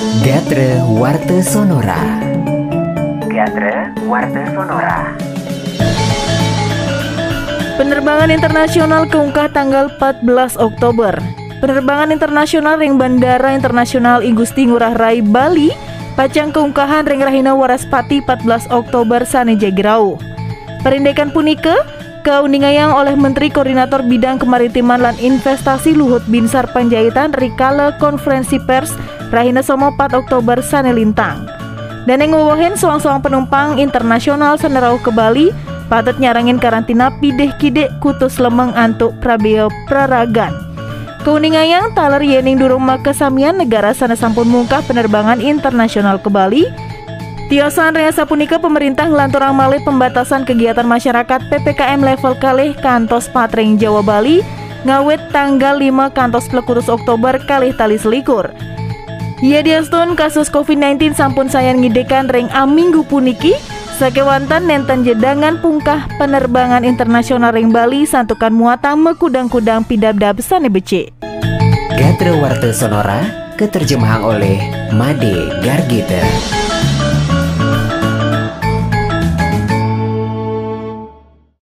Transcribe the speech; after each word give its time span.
Gatre 0.00 0.80
Warte 0.96 1.44
Sonora 1.44 2.24
Gatre 3.28 3.92
Warte 4.08 4.42
Sonora 4.48 5.12
Penerbangan 7.76 8.32
internasional 8.32 9.04
keungkah 9.12 9.52
tanggal 9.52 9.92
14 10.00 10.56
Oktober. 10.56 11.12
Penerbangan 11.60 12.16
internasional 12.16 12.80
ring 12.80 12.96
Bandara 12.96 13.52
Internasional 13.52 14.24
Igusti 14.24 14.72
Ngurah 14.72 14.96
Rai 14.96 15.20
Bali 15.20 15.68
pacang 16.16 16.48
keungkahan 16.48 17.04
ring 17.04 17.20
Rahina 17.20 17.52
Waraspati 17.52 18.24
14 18.24 18.72
Oktober 18.72 19.28
sane 19.28 19.60
Jagrau. 19.60 20.16
Perindekan 20.80 21.28
punike 21.28 21.76
Kauningayang 22.24 22.96
oleh 22.96 23.12
Menteri 23.20 23.52
Koordinator 23.52 24.00
Bidang 24.00 24.40
Kemaritiman 24.40 25.04
dan 25.04 25.16
Investasi 25.20 25.92
Luhut 25.92 26.24
Binsar 26.24 26.72
Panjaitan 26.72 27.36
Rikale 27.36 27.92
Konferensi 28.00 28.56
Pers 28.64 28.96
Rahina 29.30 29.62
Somo 29.62 29.94
4 29.94 30.18
Oktober 30.18 30.58
Sane 30.58 30.90
Lintang. 30.90 31.46
Dan 32.04 32.18
yang 32.18 32.34
ngewohin 32.34 32.74
soang-soang 32.74 33.22
penumpang 33.22 33.78
internasional 33.78 34.58
senerau 34.58 34.98
ke 34.98 35.14
Bali 35.14 35.54
patut 35.86 36.18
nyarangin 36.18 36.58
karantina 36.58 37.14
pideh 37.22 37.54
kide 37.62 37.86
kutus 38.02 38.42
lemeng 38.42 38.74
antuk 38.74 39.14
prabeo 39.22 39.70
praragan. 39.86 40.50
Kauningayang 41.22 41.94
taler 41.94 42.24
yening 42.26 42.58
durung 42.58 42.82
makasamian 42.82 43.54
negara 43.54 43.94
sana 43.94 44.18
sampun 44.18 44.48
mungkah 44.48 44.80
penerbangan 44.88 45.38
internasional 45.38 46.16
ke 46.16 46.32
Bali 46.32 46.64
Tiosan 47.52 47.98
Rea 47.98 48.14
Sapunika 48.14 48.62
pemerintah 48.62 49.10
ngelanturang 49.10 49.52
malih 49.52 49.82
pembatasan 49.82 50.46
kegiatan 50.46 50.86
masyarakat 50.86 51.50
PPKM 51.50 51.98
level 51.98 52.38
kalih 52.38 52.78
kantos 52.78 53.26
Patreng 53.26 53.74
Jawa 53.74 54.06
Bali 54.06 54.38
ngawet 54.86 55.18
tanggal 55.34 55.76
5 55.76 56.14
kantos 56.14 56.46
Plekutus 56.46 56.86
Oktober 56.86 57.36
kalih 57.44 57.74
tali 57.74 57.98
selikur. 57.98 58.48
Ia 59.40 59.64
diastun 59.64 60.20
kasus 60.20 60.52
COVID-19 60.52 61.16
sampun 61.16 61.48
sayan 61.48 61.80
ngidekan 61.80 62.28
ring 62.28 62.52
aminggu 62.52 63.08
puniki 63.08 63.56
sakewantan 63.96 64.68
nenten 64.68 65.00
jedangan 65.00 65.56
pungkah 65.64 66.04
penerbangan 66.20 66.84
internasional 66.84 67.48
ring 67.48 67.72
Bali 67.72 68.04
santukan 68.04 68.52
muatan 68.52 69.00
mekudang-kudang 69.00 69.88
pidabdab 69.88 70.44
sane 70.44 70.68
bece. 70.68 71.16
Gatre 71.96 72.36
Warte 72.36 72.76
Sonora 72.76 73.24
keterjemahan 73.56 74.20
oleh 74.28 74.60
Made 74.92 75.64
Gargita. 75.64 76.20